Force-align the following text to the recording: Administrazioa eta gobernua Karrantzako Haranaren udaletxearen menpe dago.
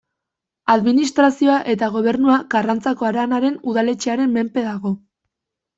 Administrazioa 0.75 1.59
eta 1.75 1.89
gobernua 1.97 2.39
Karrantzako 2.55 3.11
Haranaren 3.11 3.63
udaletxearen 3.75 4.37
menpe 4.41 4.71
dago. 4.73 4.99